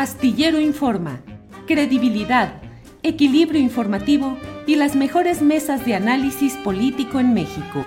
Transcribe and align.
Astillero 0.00 0.58
Informa, 0.58 1.20
credibilidad, 1.66 2.62
equilibrio 3.02 3.60
informativo 3.60 4.38
y 4.66 4.76
las 4.76 4.96
mejores 4.96 5.42
mesas 5.42 5.84
de 5.84 5.94
análisis 5.94 6.54
político 6.64 7.20
en 7.20 7.34
México. 7.34 7.84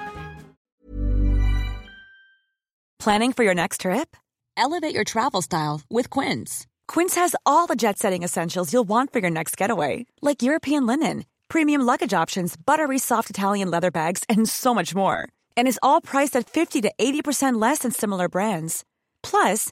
Planning 3.00 3.34
for 3.34 3.44
your 3.44 3.56
next 3.56 3.82
trip? 3.82 4.16
Elevate 4.56 4.94
your 4.94 5.04
travel 5.04 5.42
style 5.42 5.82
with 5.90 6.12
Quince. 6.12 6.68
Quince 6.88 7.16
has 7.16 7.36
all 7.48 7.66
the 7.66 7.76
jet-setting 7.76 8.22
essentials 8.22 8.72
you'll 8.72 8.88
want 8.88 9.12
for 9.12 9.18
your 9.18 9.32
next 9.32 9.58
getaway, 9.58 10.06
like 10.22 10.44
European 10.44 10.86
linen, 10.86 11.26
premium 11.50 11.82
luggage 11.82 12.14
options, 12.14 12.56
buttery 12.56 13.00
soft 13.00 13.32
Italian 13.32 13.72
leather 13.72 13.90
bags, 13.90 14.24
and 14.30 14.48
so 14.48 14.76
much 14.76 14.94
more. 14.94 15.30
And 15.58 15.68
is 15.68 15.80
all 15.82 16.00
priced 16.00 16.36
at 16.36 16.48
50 16.48 16.82
to 16.82 16.92
80% 17.00 17.60
less 17.60 17.80
than 17.80 17.90
similar 17.90 18.30
brands. 18.30 18.84
Plus, 19.24 19.72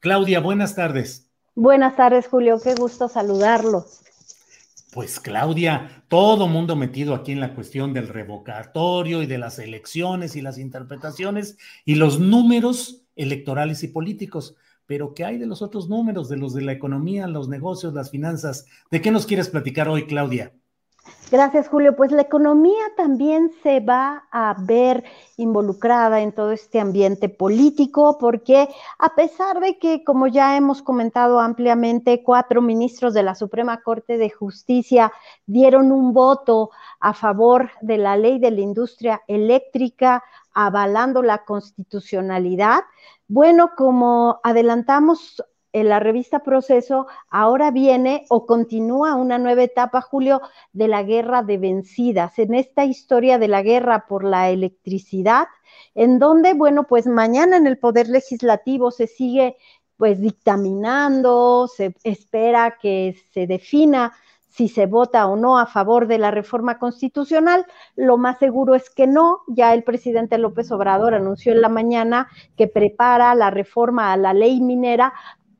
Claudia, 0.00 0.40
buenas 0.40 0.74
tardes. 0.74 1.30
Buenas 1.54 1.96
tardes, 1.96 2.28
Julio. 2.28 2.60
Qué 2.62 2.74
gusto 2.74 3.08
saludarlos. 3.08 4.02
Pues 4.92 5.20
Claudia, 5.20 6.04
todo 6.08 6.48
mundo 6.48 6.74
metido 6.74 7.14
aquí 7.14 7.32
en 7.32 7.40
la 7.40 7.54
cuestión 7.54 7.92
del 7.92 8.08
revocatorio 8.08 9.22
y 9.22 9.26
de 9.26 9.38
las 9.38 9.58
elecciones 9.58 10.34
y 10.34 10.40
las 10.40 10.56
interpretaciones 10.56 11.58
y 11.84 11.96
los 11.96 12.18
números 12.18 13.04
electorales 13.14 13.82
y 13.82 13.88
políticos. 13.88 14.56
Pero 14.86 15.12
¿qué 15.12 15.24
hay 15.26 15.36
de 15.36 15.46
los 15.46 15.60
otros 15.60 15.88
números, 15.88 16.30
de 16.30 16.38
los 16.38 16.54
de 16.54 16.62
la 16.62 16.72
economía, 16.72 17.26
los 17.26 17.48
negocios, 17.48 17.92
las 17.92 18.10
finanzas? 18.10 18.64
¿De 18.90 19.02
qué 19.02 19.10
nos 19.10 19.26
quieres 19.26 19.50
platicar 19.50 19.88
hoy, 19.88 20.06
Claudia? 20.06 20.54
Gracias, 21.30 21.68
Julio. 21.68 21.94
Pues 21.94 22.10
la 22.10 22.22
economía 22.22 22.84
también 22.96 23.52
se 23.62 23.80
va 23.80 24.24
a 24.30 24.56
ver 24.58 25.04
involucrada 25.36 26.22
en 26.22 26.32
todo 26.32 26.52
este 26.52 26.80
ambiente 26.80 27.28
político, 27.28 28.16
porque 28.18 28.66
a 28.98 29.14
pesar 29.14 29.60
de 29.60 29.78
que, 29.78 30.04
como 30.04 30.26
ya 30.26 30.56
hemos 30.56 30.80
comentado 30.80 31.38
ampliamente, 31.38 32.22
cuatro 32.22 32.62
ministros 32.62 33.12
de 33.12 33.22
la 33.22 33.34
Suprema 33.34 33.82
Corte 33.82 34.16
de 34.16 34.30
Justicia 34.30 35.12
dieron 35.44 35.92
un 35.92 36.14
voto 36.14 36.70
a 36.98 37.12
favor 37.12 37.72
de 37.82 37.98
la 37.98 38.16
ley 38.16 38.38
de 38.38 38.50
la 38.50 38.60
industria 38.60 39.20
eléctrica, 39.28 40.24
avalando 40.54 41.22
la 41.22 41.44
constitucionalidad, 41.44 42.80
bueno, 43.28 43.72
como 43.76 44.40
adelantamos 44.42 45.44
en 45.78 45.88
la 45.88 46.00
revista 46.00 46.40
Proceso, 46.40 47.06
ahora 47.30 47.70
viene 47.70 48.26
o 48.28 48.46
continúa 48.46 49.14
una 49.14 49.38
nueva 49.38 49.62
etapa, 49.62 50.00
Julio, 50.00 50.40
de 50.72 50.88
la 50.88 51.02
guerra 51.02 51.42
de 51.42 51.58
vencidas, 51.58 52.38
en 52.38 52.54
esta 52.54 52.84
historia 52.84 53.38
de 53.38 53.48
la 53.48 53.62
guerra 53.62 54.06
por 54.08 54.24
la 54.24 54.50
electricidad, 54.50 55.46
en 55.94 56.18
donde, 56.18 56.54
bueno, 56.54 56.84
pues 56.84 57.06
mañana 57.06 57.56
en 57.56 57.66
el 57.66 57.78
Poder 57.78 58.08
Legislativo 58.08 58.90
se 58.90 59.06
sigue 59.06 59.56
pues 59.96 60.20
dictaminando, 60.20 61.68
se 61.68 61.94
espera 62.04 62.78
que 62.80 63.16
se 63.32 63.46
defina 63.48 64.12
si 64.58 64.68
se 64.68 64.86
vota 64.86 65.26
o 65.28 65.36
no 65.36 65.56
a 65.58 65.66
favor 65.66 66.08
de 66.08 66.18
la 66.18 66.32
reforma 66.32 66.80
constitucional. 66.80 67.64
Lo 67.94 68.16
más 68.16 68.38
seguro 68.38 68.74
es 68.74 68.90
que 68.90 69.06
no. 69.06 69.42
Ya 69.46 69.72
el 69.72 69.84
presidente 69.84 70.36
López 70.36 70.72
Obrador 70.72 71.14
anunció 71.14 71.52
en 71.52 71.60
la 71.60 71.68
mañana 71.68 72.28
que 72.56 72.66
prepara 72.66 73.34
la 73.36 73.50
reforma 73.50 74.12
a 74.12 74.16
la 74.16 74.34
ley 74.34 74.60
minera 74.60 75.12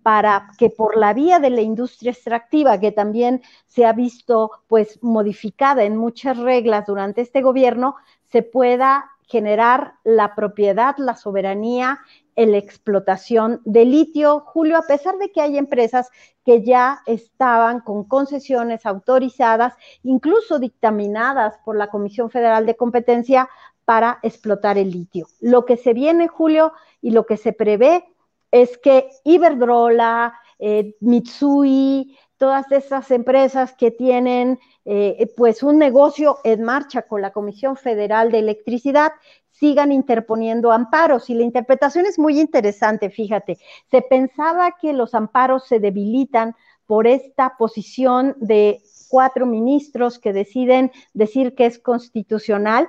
para 0.02 0.48
que 0.58 0.70
por 0.70 0.96
la 0.96 1.12
vía 1.12 1.38
de 1.38 1.50
la 1.50 1.60
industria 1.60 2.12
extractiva, 2.12 2.78
que 2.80 2.92
también 2.92 3.42
se 3.66 3.84
ha 3.84 3.92
visto 3.92 4.50
pues 4.66 4.98
modificada 5.02 5.84
en 5.84 5.96
muchas 5.96 6.38
reglas 6.38 6.86
durante 6.86 7.20
este 7.20 7.42
gobierno, 7.42 7.96
se 8.30 8.42
pueda 8.42 9.10
generar 9.22 9.94
la 10.04 10.34
propiedad, 10.34 10.96
la 10.96 11.14
soberanía 11.14 12.00
la 12.46 12.58
explotación 12.58 13.60
de 13.64 13.84
litio. 13.84 14.40
Julio, 14.40 14.78
a 14.78 14.82
pesar 14.82 15.18
de 15.18 15.30
que 15.30 15.40
hay 15.40 15.58
empresas 15.58 16.10
que 16.44 16.62
ya 16.62 17.00
estaban 17.06 17.80
con 17.80 18.04
concesiones 18.04 18.86
autorizadas, 18.86 19.74
incluso 20.02 20.58
dictaminadas 20.58 21.58
por 21.64 21.76
la 21.76 21.88
Comisión 21.88 22.30
Federal 22.30 22.64
de 22.66 22.76
Competencia 22.76 23.48
para 23.84 24.18
explotar 24.22 24.78
el 24.78 24.90
litio. 24.90 25.26
Lo 25.40 25.64
que 25.64 25.76
se 25.76 25.94
viene, 25.94 26.28
Julio, 26.28 26.72
y 27.00 27.10
lo 27.10 27.26
que 27.26 27.36
se 27.36 27.52
prevé 27.52 28.04
es 28.50 28.78
que 28.78 29.10
Iberdrola, 29.24 30.34
eh, 30.58 30.96
Mitsui, 31.00 32.16
todas 32.36 32.70
esas 32.72 33.10
empresas 33.10 33.74
que 33.74 33.90
tienen 33.90 34.58
eh, 34.84 35.32
pues 35.36 35.62
un 35.62 35.78
negocio 35.78 36.38
en 36.44 36.62
marcha 36.62 37.02
con 37.02 37.20
la 37.20 37.32
Comisión 37.32 37.76
Federal 37.76 38.30
de 38.30 38.38
Electricidad 38.38 39.12
sigan 39.50 39.92
interponiendo 39.92 40.70
amparos. 40.72 41.28
Y 41.30 41.34
la 41.34 41.42
interpretación 41.42 42.06
es 42.06 42.18
muy 42.18 42.40
interesante, 42.40 43.10
fíjate. 43.10 43.58
Se 43.90 44.02
pensaba 44.02 44.76
que 44.80 44.92
los 44.92 45.14
amparos 45.14 45.66
se 45.66 45.80
debilitan 45.80 46.54
por 46.86 47.06
esta 47.06 47.56
posición 47.58 48.36
de 48.38 48.80
cuatro 49.08 49.46
ministros 49.46 50.18
que 50.18 50.32
deciden 50.32 50.92
decir 51.12 51.54
que 51.54 51.66
es 51.66 51.78
constitucional 51.78 52.88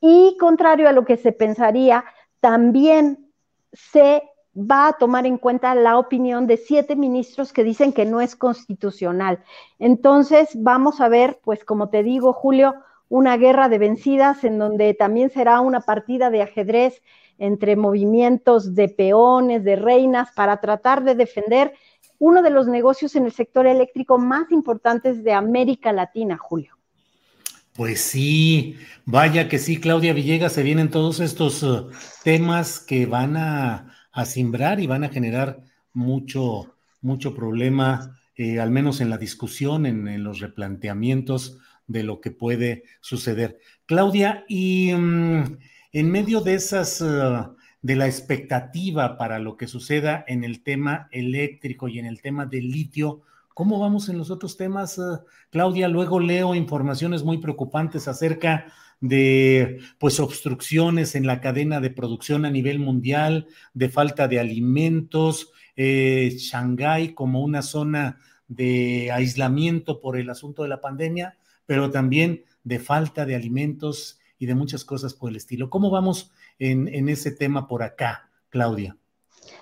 y 0.00 0.36
contrario 0.38 0.88
a 0.88 0.92
lo 0.92 1.04
que 1.04 1.16
se 1.16 1.32
pensaría, 1.32 2.04
también 2.40 3.30
se 3.72 4.22
va 4.54 4.88
a 4.88 4.92
tomar 4.94 5.26
en 5.26 5.38
cuenta 5.38 5.74
la 5.74 5.98
opinión 5.98 6.46
de 6.46 6.56
siete 6.56 6.96
ministros 6.96 7.52
que 7.52 7.64
dicen 7.64 7.92
que 7.92 8.04
no 8.04 8.20
es 8.20 8.36
constitucional. 8.36 9.42
Entonces, 9.78 10.48
vamos 10.54 11.00
a 11.00 11.08
ver, 11.08 11.40
pues 11.42 11.64
como 11.64 11.88
te 11.88 12.02
digo, 12.02 12.32
Julio, 12.32 12.74
una 13.08 13.36
guerra 13.36 13.68
de 13.68 13.78
vencidas 13.78 14.44
en 14.44 14.58
donde 14.58 14.94
también 14.94 15.30
será 15.30 15.60
una 15.60 15.80
partida 15.80 16.30
de 16.30 16.42
ajedrez 16.42 17.02
entre 17.38 17.74
movimientos 17.74 18.74
de 18.74 18.88
peones, 18.88 19.64
de 19.64 19.76
reinas, 19.76 20.30
para 20.32 20.60
tratar 20.60 21.04
de 21.04 21.14
defender 21.14 21.72
uno 22.18 22.42
de 22.42 22.50
los 22.50 22.66
negocios 22.66 23.16
en 23.16 23.24
el 23.24 23.32
sector 23.32 23.66
eléctrico 23.66 24.18
más 24.18 24.52
importantes 24.52 25.24
de 25.24 25.32
América 25.32 25.92
Latina, 25.92 26.36
Julio. 26.36 26.76
Pues 27.74 28.00
sí, 28.00 28.76
vaya 29.06 29.48
que 29.48 29.58
sí, 29.58 29.80
Claudia 29.80 30.12
Villegas, 30.12 30.52
se 30.52 30.62
vienen 30.62 30.90
todos 30.90 31.18
estos 31.18 31.62
uh, 31.62 31.90
temas 32.22 32.78
que 32.78 33.06
van 33.06 33.36
a 33.36 33.94
a 34.12 34.24
simbrar 34.24 34.80
y 34.80 34.86
van 34.86 35.04
a 35.04 35.08
generar 35.08 35.62
mucho, 35.92 36.74
mucho 37.00 37.34
problema, 37.34 38.18
eh, 38.36 38.60
al 38.60 38.70
menos 38.70 39.00
en 39.00 39.10
la 39.10 39.18
discusión, 39.18 39.86
en, 39.86 40.22
los 40.24 40.40
replanteamientos 40.40 41.58
de 41.86 42.02
lo 42.02 42.20
que 42.20 42.30
puede 42.30 42.84
suceder. 43.00 43.58
Claudia, 43.86 44.44
y 44.48 44.92
mm, 44.94 45.58
en 45.92 46.10
medio 46.10 46.40
de 46.40 46.54
esas, 46.54 47.00
uh, 47.00 47.56
de 47.82 47.96
la 47.96 48.06
expectativa 48.06 49.16
para 49.16 49.38
lo 49.38 49.56
que 49.56 49.66
suceda 49.66 50.24
en 50.28 50.44
el 50.44 50.62
tema 50.62 51.08
eléctrico 51.10 51.88
y 51.88 51.98
en 51.98 52.06
el 52.06 52.20
tema 52.20 52.46
del 52.46 52.70
litio, 52.70 53.22
¿Cómo 53.52 53.78
vamos 53.78 54.08
en 54.08 54.16
los 54.16 54.30
otros 54.30 54.56
temas, 54.56 54.96
uh, 54.96 55.18
Claudia? 55.50 55.86
Luego 55.86 56.18
leo 56.18 56.54
informaciones 56.54 57.24
muy 57.24 57.38
preocupantes 57.38 58.08
acerca 58.08 58.72
de 59.00 59.80
pues 59.98 60.20
obstrucciones 60.20 61.14
en 61.14 61.26
la 61.26 61.40
cadena 61.40 61.80
de 61.80 61.90
producción 61.90 62.44
a 62.44 62.50
nivel 62.50 62.78
mundial, 62.78 63.48
de 63.74 63.88
falta 63.88 64.28
de 64.28 64.38
alimentos, 64.38 65.52
eh, 65.76 66.36
Shanghái 66.36 67.14
como 67.14 67.42
una 67.42 67.62
zona 67.62 68.18
de 68.48 69.10
aislamiento 69.12 70.00
por 70.00 70.18
el 70.18 70.28
asunto 70.28 70.62
de 70.62 70.68
la 70.68 70.80
pandemia, 70.80 71.38
pero 71.66 71.90
también 71.90 72.44
de 72.64 72.78
falta 72.78 73.24
de 73.24 73.36
alimentos 73.36 74.18
y 74.38 74.46
de 74.46 74.54
muchas 74.54 74.84
cosas 74.84 75.14
por 75.14 75.30
el 75.30 75.36
estilo. 75.36 75.70
¿Cómo 75.70 75.90
vamos 75.90 76.32
en, 76.58 76.88
en 76.88 77.08
ese 77.08 77.30
tema 77.30 77.68
por 77.68 77.82
acá, 77.82 78.30
Claudia? 78.48 78.96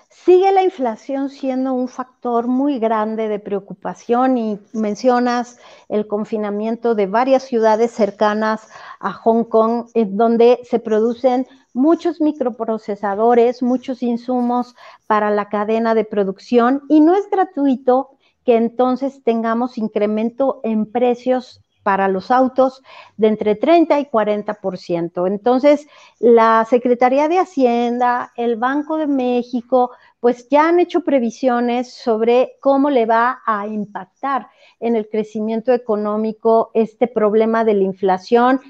Sigue 0.09 0.51
la 0.51 0.63
inflación 0.63 1.29
siendo 1.29 1.73
un 1.73 1.87
factor 1.87 2.47
muy 2.47 2.77
grande 2.77 3.27
de 3.27 3.39
preocupación 3.39 4.37
y 4.37 4.59
mencionas 4.73 5.57
el 5.87 6.07
confinamiento 6.07 6.93
de 6.93 7.07
varias 7.07 7.43
ciudades 7.43 7.91
cercanas 7.91 8.67
a 8.99 9.13
Hong 9.13 9.45
Kong, 9.45 9.87
en 9.93 10.17
donde 10.17 10.59
se 10.63 10.79
producen 10.79 11.47
muchos 11.73 12.21
microprocesadores, 12.21 13.63
muchos 13.63 14.03
insumos 14.03 14.75
para 15.07 15.31
la 15.31 15.49
cadena 15.49 15.95
de 15.95 16.03
producción 16.05 16.83
y 16.89 17.01
no 17.01 17.15
es 17.15 17.29
gratuito 17.29 18.09
que 18.45 18.55
entonces 18.55 19.23
tengamos 19.23 19.77
incremento 19.77 20.59
en 20.63 20.91
precios 20.91 21.61
para 21.89 22.07
los 22.07 22.29
autos 22.29 22.83
de 23.17 23.29
entre 23.29 23.55
30 23.55 23.99
y 23.99 24.05
40%. 24.05 25.25
Entonces, 25.25 25.87
la 26.19 26.63
Secretaría 26.69 27.27
de 27.27 27.39
Hacienda, 27.39 28.31
el 28.35 28.57
Banco 28.57 28.97
de 28.97 29.07
México, 29.07 29.89
pues 30.19 30.47
ya 30.49 30.69
han 30.69 30.79
hecho 30.79 31.01
previsiones 31.01 31.91
sobre 31.91 32.57
cómo 32.61 32.91
le 32.91 33.07
va 33.07 33.41
a 33.43 33.65
impactar 33.65 34.49
en 34.79 34.95
el 34.95 35.09
crecimiento 35.09 35.73
económico 35.73 36.69
este 36.75 37.07
problema 37.07 37.65
de 37.65 37.73
la 37.73 37.85
inflación. 37.85 38.61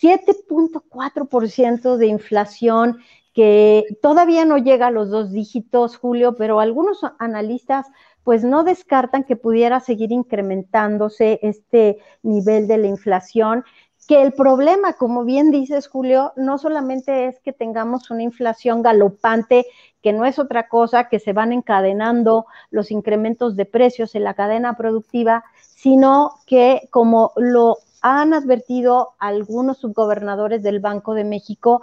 7.4% 0.00 1.96
de 1.96 2.06
inflación 2.06 3.00
que 3.32 3.84
todavía 4.02 4.44
no 4.44 4.58
llega 4.58 4.88
a 4.88 4.90
los 4.90 5.10
dos 5.10 5.30
dígitos, 5.30 5.96
Julio, 5.96 6.34
pero 6.36 6.60
algunos 6.60 7.00
analistas 7.18 7.86
pues 8.24 8.44
no 8.44 8.64
descartan 8.64 9.24
que 9.24 9.36
pudiera 9.36 9.80
seguir 9.80 10.12
incrementándose 10.12 11.38
este 11.42 11.98
nivel 12.22 12.68
de 12.68 12.78
la 12.78 12.86
inflación 12.86 13.64
que 14.10 14.22
el 14.22 14.32
problema, 14.32 14.94
como 14.94 15.24
bien 15.24 15.52
dices, 15.52 15.86
Julio, 15.86 16.32
no 16.34 16.58
solamente 16.58 17.26
es 17.26 17.38
que 17.38 17.52
tengamos 17.52 18.10
una 18.10 18.24
inflación 18.24 18.82
galopante, 18.82 19.66
que 20.02 20.12
no 20.12 20.24
es 20.24 20.40
otra 20.40 20.68
cosa 20.68 21.08
que 21.08 21.20
se 21.20 21.32
van 21.32 21.52
encadenando 21.52 22.46
los 22.70 22.90
incrementos 22.90 23.54
de 23.54 23.66
precios 23.66 24.16
en 24.16 24.24
la 24.24 24.34
cadena 24.34 24.76
productiva, 24.76 25.44
sino 25.60 26.40
que, 26.44 26.88
como 26.90 27.30
lo 27.36 27.76
han 28.02 28.34
advertido 28.34 29.10
algunos 29.20 29.78
subgobernadores 29.78 30.60
del 30.60 30.80
Banco 30.80 31.14
de 31.14 31.22
México, 31.22 31.82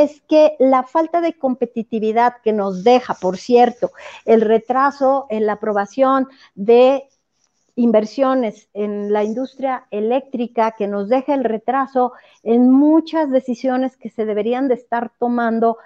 es 0.00 0.22
que 0.22 0.56
la 0.58 0.84
falta 0.84 1.20
de 1.20 1.38
competitividad 1.38 2.36
que 2.42 2.52
nos 2.52 2.84
deja, 2.84 3.14
por 3.14 3.36
cierto, 3.36 3.90
el 4.24 4.40
retraso 4.40 5.26
en 5.28 5.46
la 5.46 5.54
aprobación 5.54 6.28
de 6.54 7.08
inversiones 7.74 8.68
en 8.74 9.12
la 9.12 9.24
industria 9.24 9.86
eléctrica 9.90 10.72
que 10.72 10.88
nos 10.88 11.08
deja 11.08 11.34
el 11.34 11.44
retraso 11.44 12.12
en 12.42 12.70
muchas 12.70 13.30
decisiones 13.30 13.96
que 13.96 14.10
se 14.10 14.24
deberían 14.24 14.68
de 14.68 14.74
estar 14.74 15.12
tomando. 15.18 15.78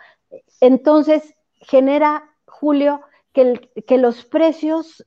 Entonces, 0.60 1.34
genera, 1.60 2.24
Julio, 2.46 3.02
que, 3.32 3.70
que 3.86 3.98
los 3.98 4.24
precios 4.24 5.04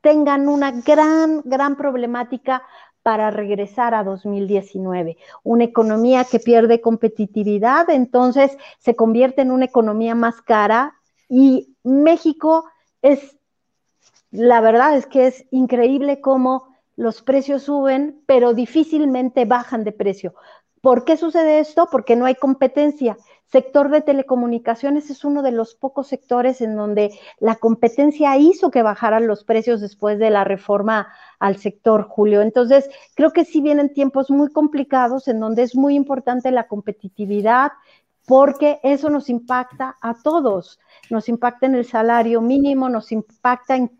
tengan 0.00 0.48
una 0.48 0.70
gran, 0.70 1.42
gran 1.44 1.76
problemática 1.76 2.62
para 3.08 3.30
regresar 3.30 3.94
a 3.94 4.04
2019. 4.04 5.16
Una 5.42 5.64
economía 5.64 6.24
que 6.24 6.38
pierde 6.38 6.82
competitividad, 6.82 7.88
entonces 7.88 8.54
se 8.80 8.96
convierte 8.96 9.40
en 9.40 9.50
una 9.50 9.64
economía 9.64 10.14
más 10.14 10.42
cara 10.42 10.92
y 11.26 11.74
México 11.84 12.66
es 13.00 13.38
la 14.30 14.60
verdad 14.60 14.94
es 14.94 15.06
que 15.06 15.26
es 15.26 15.46
increíble 15.50 16.20
cómo 16.20 16.76
los 16.96 17.22
precios 17.22 17.62
suben, 17.62 18.22
pero 18.26 18.52
difícilmente 18.52 19.46
bajan 19.46 19.84
de 19.84 19.92
precio. 19.92 20.34
¿Por 20.80 21.04
qué 21.04 21.16
sucede 21.16 21.60
esto? 21.60 21.88
Porque 21.90 22.16
no 22.16 22.26
hay 22.26 22.34
competencia. 22.34 23.16
Sector 23.50 23.88
de 23.88 24.02
telecomunicaciones 24.02 25.08
es 25.10 25.24
uno 25.24 25.42
de 25.42 25.52
los 25.52 25.74
pocos 25.74 26.06
sectores 26.06 26.60
en 26.60 26.76
donde 26.76 27.18
la 27.38 27.56
competencia 27.56 28.36
hizo 28.36 28.70
que 28.70 28.82
bajaran 28.82 29.26
los 29.26 29.44
precios 29.44 29.80
después 29.80 30.18
de 30.18 30.30
la 30.30 30.44
reforma 30.44 31.08
al 31.38 31.56
sector, 31.56 32.02
Julio. 32.02 32.42
Entonces, 32.42 32.90
creo 33.14 33.32
que 33.32 33.46
sí 33.46 33.62
vienen 33.62 33.94
tiempos 33.94 34.30
muy 34.30 34.52
complicados 34.52 35.28
en 35.28 35.40
donde 35.40 35.62
es 35.62 35.74
muy 35.74 35.94
importante 35.94 36.50
la 36.50 36.66
competitividad 36.66 37.72
porque 38.26 38.78
eso 38.82 39.08
nos 39.08 39.30
impacta 39.30 39.96
a 40.02 40.14
todos. 40.22 40.78
Nos 41.08 41.30
impacta 41.30 41.64
en 41.64 41.74
el 41.74 41.86
salario 41.86 42.42
mínimo, 42.42 42.90
nos 42.90 43.10
impacta 43.12 43.76
en 43.76 43.90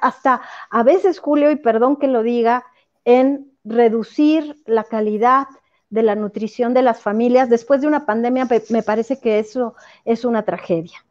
hasta 0.00 0.42
a 0.70 0.82
veces, 0.82 1.18
Julio, 1.20 1.50
y 1.50 1.56
perdón 1.56 1.96
que 1.96 2.06
lo 2.06 2.22
diga, 2.22 2.64
en 3.04 3.52
reducir 3.64 4.56
la 4.66 4.84
calidad 4.84 5.46
de 5.90 6.02
la 6.02 6.14
nutrición 6.14 6.74
de 6.74 6.82
las 6.82 7.00
familias. 7.00 7.48
Después 7.48 7.80
de 7.80 7.86
una 7.86 8.06
pandemia, 8.06 8.48
me 8.70 8.82
parece 8.82 9.18
que 9.20 9.38
eso 9.38 9.74
es 10.04 10.24
una 10.24 10.42
tragedia. 10.44 11.04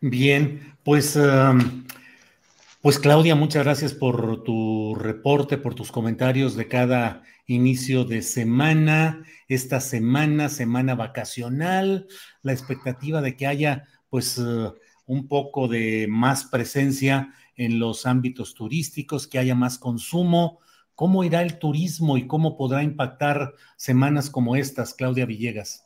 Bien, 0.00 0.74
pues, 0.82 1.16
um, 1.16 1.84
pues 2.80 2.98
Claudia, 2.98 3.34
muchas 3.34 3.64
gracias 3.64 3.92
por 3.92 4.42
tu 4.42 4.94
reporte, 4.94 5.58
por 5.58 5.74
tus 5.74 5.92
comentarios 5.92 6.56
de 6.56 6.68
cada 6.68 7.22
inicio 7.46 8.04
de 8.04 8.22
semana, 8.22 9.22
esta 9.48 9.80
semana, 9.80 10.48
semana 10.48 10.94
vacacional, 10.94 12.06
la 12.42 12.52
expectativa 12.52 13.20
de 13.20 13.36
que 13.36 13.46
haya, 13.46 13.84
pues, 14.08 14.38
uh, 14.38 14.74
un 15.04 15.28
poco 15.28 15.68
de 15.68 16.06
más 16.08 16.44
presencia 16.44 17.34
en 17.56 17.78
los 17.78 18.06
ámbitos 18.06 18.54
turísticos, 18.54 19.26
que 19.26 19.38
haya 19.38 19.54
más 19.54 19.76
consumo. 19.78 20.60
¿Cómo 20.94 21.24
irá 21.24 21.42
el 21.42 21.58
turismo 21.58 22.16
y 22.16 22.26
cómo 22.26 22.56
podrá 22.56 22.82
impactar 22.82 23.54
semanas 23.76 24.30
como 24.30 24.56
estas, 24.56 24.94
Claudia 24.94 25.26
Villegas? 25.26 25.84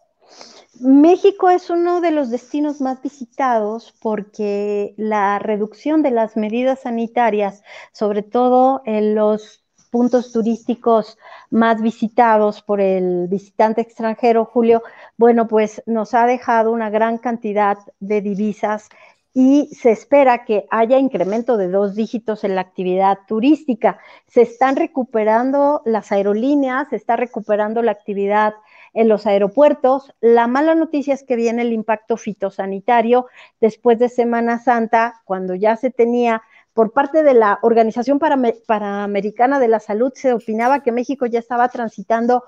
México 0.80 1.48
es 1.48 1.70
uno 1.70 2.00
de 2.00 2.10
los 2.10 2.30
destinos 2.30 2.80
más 2.80 3.00
visitados 3.00 3.94
porque 4.00 4.94
la 4.98 5.38
reducción 5.38 6.02
de 6.02 6.10
las 6.10 6.36
medidas 6.36 6.80
sanitarias, 6.80 7.62
sobre 7.92 8.22
todo 8.22 8.82
en 8.84 9.14
los 9.14 9.64
puntos 9.90 10.32
turísticos 10.32 11.16
más 11.50 11.80
visitados 11.80 12.60
por 12.60 12.80
el 12.80 13.28
visitante 13.28 13.80
extranjero, 13.80 14.44
Julio, 14.44 14.82
bueno, 15.16 15.48
pues 15.48 15.82
nos 15.86 16.12
ha 16.12 16.26
dejado 16.26 16.72
una 16.72 16.90
gran 16.90 17.16
cantidad 17.16 17.78
de 18.00 18.20
divisas 18.20 18.90
y 19.38 19.68
se 19.74 19.90
espera 19.90 20.46
que 20.46 20.66
haya 20.70 20.98
incremento 20.98 21.58
de 21.58 21.68
dos 21.68 21.94
dígitos 21.94 22.42
en 22.42 22.54
la 22.54 22.62
actividad 22.62 23.18
turística. 23.28 23.98
Se 24.26 24.40
están 24.40 24.76
recuperando 24.76 25.82
las 25.84 26.10
aerolíneas, 26.10 26.88
se 26.88 26.96
está 26.96 27.16
recuperando 27.16 27.82
la 27.82 27.92
actividad 27.92 28.54
en 28.94 29.08
los 29.08 29.26
aeropuertos. 29.26 30.10
La 30.22 30.46
mala 30.46 30.74
noticia 30.74 31.12
es 31.12 31.22
que 31.22 31.36
viene 31.36 31.60
el 31.60 31.74
impacto 31.74 32.16
fitosanitario 32.16 33.26
después 33.60 33.98
de 33.98 34.08
Semana 34.08 34.58
Santa, 34.58 35.20
cuando 35.26 35.54
ya 35.54 35.76
se 35.76 35.90
tenía 35.90 36.40
por 36.72 36.94
parte 36.94 37.22
de 37.22 37.34
la 37.34 37.58
Organización 37.60 38.18
Panamericana 38.18 39.60
de 39.60 39.68
la 39.68 39.80
Salud, 39.80 40.14
se 40.14 40.32
opinaba 40.32 40.82
que 40.82 40.92
México 40.92 41.26
ya 41.26 41.40
estaba 41.40 41.68
transitando 41.68 42.42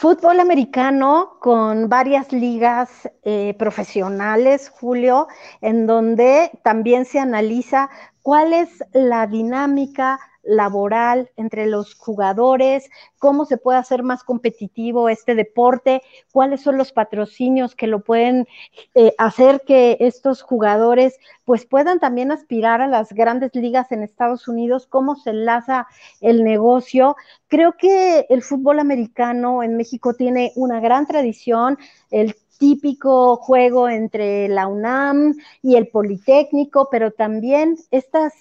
Fútbol 0.03 0.41
americano 0.41 1.37
con 1.39 1.87
varias 1.87 2.33
ligas 2.33 3.09
eh, 3.23 3.55
profesionales, 3.57 4.69
Julio, 4.69 5.29
en 5.61 5.87
donde 5.87 6.51
también 6.61 7.05
se 7.05 7.19
analiza 7.19 7.89
cuál 8.21 8.51
es 8.51 8.83
la 8.91 9.27
dinámica 9.27 10.19
laboral 10.43 11.31
entre 11.37 11.65
los 11.65 11.95
jugadores, 11.95 12.89
cómo 13.17 13.45
se 13.45 13.57
puede 13.57 13.79
hacer 13.79 14.03
más 14.03 14.23
competitivo 14.23 15.09
este 15.09 15.35
deporte, 15.35 16.01
cuáles 16.31 16.61
son 16.61 16.77
los 16.77 16.91
patrocinios 16.91 17.75
que 17.75 17.87
lo 17.87 18.01
pueden 18.01 18.47
eh, 18.93 19.13
hacer 19.17 19.61
que 19.65 19.97
estos 19.99 20.41
jugadores 20.41 21.17
pues 21.45 21.65
puedan 21.65 21.99
también 21.99 22.31
aspirar 22.31 22.81
a 22.81 22.87
las 22.87 23.11
grandes 23.11 23.53
ligas 23.55 23.91
en 23.91 24.03
Estados 24.03 24.47
Unidos, 24.47 24.87
cómo 24.87 25.15
se 25.15 25.31
enlaza 25.31 25.87
el 26.21 26.43
negocio. 26.43 27.15
Creo 27.47 27.73
que 27.77 28.25
el 28.29 28.41
fútbol 28.41 28.79
americano 28.79 29.63
en 29.63 29.77
México 29.77 30.13
tiene 30.13 30.51
una 30.55 30.79
gran 30.79 31.05
tradición, 31.05 31.77
el 32.11 32.35
típico 32.57 33.35
juego 33.37 33.89
entre 33.89 34.47
la 34.47 34.67
UNAM 34.67 35.35
y 35.61 35.75
el 35.75 35.87
Politécnico, 35.87 36.89
pero 36.91 37.11
también 37.11 37.77
estas, 37.91 38.33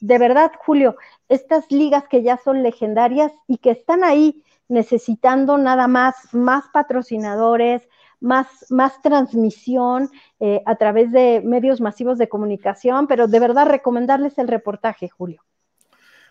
de 0.00 0.18
verdad, 0.18 0.52
Julio, 0.64 0.96
estas 1.28 1.70
ligas 1.70 2.04
que 2.08 2.22
ya 2.22 2.36
son 2.36 2.62
legendarias 2.62 3.32
y 3.46 3.58
que 3.58 3.70
están 3.70 4.04
ahí 4.04 4.42
necesitando 4.68 5.58
nada 5.58 5.88
más, 5.88 6.14
más 6.32 6.64
patrocinadores, 6.72 7.88
más, 8.20 8.46
más 8.70 9.00
transmisión 9.02 10.10
eh, 10.40 10.62
a 10.66 10.76
través 10.76 11.12
de 11.12 11.42
medios 11.44 11.80
masivos 11.80 12.18
de 12.18 12.28
comunicación, 12.28 13.06
pero 13.06 13.28
de 13.28 13.40
verdad 13.40 13.66
recomendarles 13.66 14.38
el 14.38 14.48
reportaje, 14.48 15.08
Julio. 15.08 15.42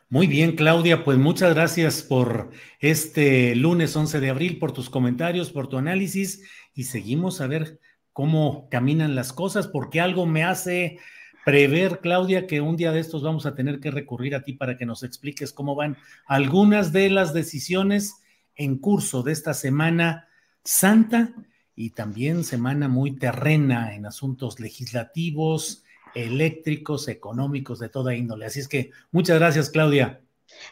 Muy 0.08 0.28
bien, 0.28 0.56
Claudia, 0.56 1.04
pues 1.04 1.18
muchas 1.18 1.56
gracias 1.56 2.04
por 2.04 2.52
este 2.80 3.56
lunes 3.56 3.96
11 3.96 4.20
de 4.20 4.30
abril, 4.30 4.60
por 4.60 4.72
tus 4.72 4.88
comentarios, 4.88 5.52
por 5.52 5.68
tu 5.68 5.78
análisis 5.78 6.44
y 6.76 6.84
seguimos 6.84 7.42
a 7.42 7.48
ver 7.48 7.80
cómo 8.14 8.70
caminan 8.70 9.16
las 9.16 9.34
cosas, 9.34 9.68
porque 9.68 10.00
algo 10.00 10.28
me 10.28 10.44
hace 10.44 11.00
prever, 11.44 12.02
Claudia, 12.02 12.46
que 12.46 12.62
un 12.62 12.78
día 12.78 12.92
de 12.92 13.00
estos 13.00 13.24
vamos 13.24 13.48
a 13.48 13.56
tener 13.56 13.80
que 13.80 13.90
recurrir 13.90 14.36
a 14.36 14.44
ti 14.44 14.54
para 14.54 14.78
que 14.78 14.86
nos 14.86 15.02
expliques 15.02 15.52
cómo 15.52 15.74
van 15.74 15.98
algunas 16.28 16.94
de 16.94 17.10
las 17.10 17.34
decisiones 17.34 18.22
en 18.56 18.78
curso 18.78 19.24
de 19.24 19.32
esta 19.32 19.56
semana 19.56 20.28
santa 20.64 21.34
y 21.76 21.90
también 21.90 22.44
semana 22.44 22.88
muy 22.88 23.16
terrena 23.18 23.96
en 23.96 24.06
asuntos 24.06 24.60
legislativos, 24.60 25.84
eléctricos, 26.16 27.08
económicos, 27.08 27.80
de 27.80 27.90
toda 27.90 28.16
índole. 28.16 28.46
Así 28.46 28.60
es 28.60 28.68
que 28.68 28.92
muchas 29.12 29.38
gracias, 29.38 29.70
Claudia. 29.70 30.22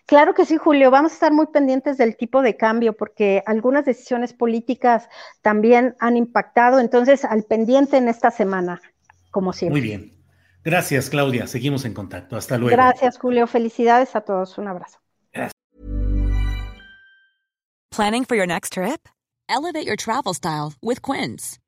Claro 0.05 0.33
que 0.33 0.45
sí, 0.45 0.57
Julio. 0.57 0.91
Vamos 0.91 1.11
a 1.11 1.15
estar 1.15 1.33
muy 1.33 1.47
pendientes 1.47 1.97
del 1.97 2.15
tipo 2.15 2.41
de 2.41 2.57
cambio 2.57 2.93
porque 2.93 3.43
algunas 3.45 3.85
decisiones 3.85 4.33
políticas 4.33 5.09
también 5.41 5.95
han 5.99 6.17
impactado. 6.17 6.79
Entonces, 6.79 7.25
al 7.25 7.43
pendiente 7.43 7.97
en 7.97 8.07
esta 8.07 8.31
semana, 8.31 8.81
como 9.31 9.53
siempre. 9.53 9.81
Muy 9.81 9.87
bien. 9.87 10.13
Gracias, 10.63 11.09
Claudia. 11.09 11.47
Seguimos 11.47 11.85
en 11.85 11.93
contacto. 11.93 12.37
Hasta 12.37 12.57
luego. 12.57 12.75
Gracias, 12.75 13.17
Julio. 13.17 13.47
Felicidades 13.47 14.15
a 14.15 14.21
todos. 14.21 14.57
Un 14.57 14.67
abrazo. 14.67 14.99
Planning 17.91 18.25
for 18.25 18.35
your 18.35 18.47
next 18.47 18.73
trip? 18.73 19.07
Elevate 19.47 19.85
your 19.85 19.95
travel 19.95 20.33
style 20.33 20.73
with 20.81 21.03
Quince. 21.03 21.59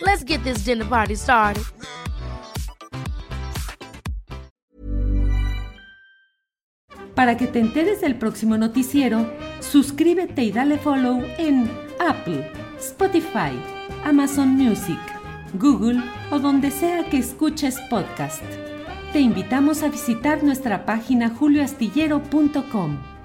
Let's 0.00 0.24
get 0.24 0.42
this 0.44 0.64
dinner 0.64 0.88
party 0.88 1.16
started. 1.16 1.62
Para 7.14 7.36
que 7.36 7.48
te 7.48 7.58
enteres 7.58 8.00
del 8.00 8.14
próximo 8.14 8.56
noticiero, 8.56 9.28
suscríbete 9.58 10.44
y 10.44 10.52
dale 10.52 10.78
follow 10.78 11.20
en 11.36 11.68
Apple, 11.98 12.48
Spotify, 12.78 13.58
Amazon 14.04 14.50
Music, 14.50 15.00
Google 15.54 16.00
o 16.30 16.38
donde 16.38 16.70
sea 16.70 17.10
que 17.10 17.18
escuches 17.18 17.76
podcast. 17.90 18.44
Te 19.12 19.18
invitamos 19.18 19.82
a 19.82 19.88
visitar 19.88 20.44
nuestra 20.44 20.86
página 20.86 21.30
julioastillero.com. 21.30 23.17